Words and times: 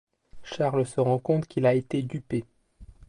Charles 0.41 0.87
se 0.87 0.99
rend 0.99 1.19
compte 1.19 1.45
qu’il 1.45 1.67
a 1.67 1.75
été 1.75 2.01
dupé. 2.01 2.43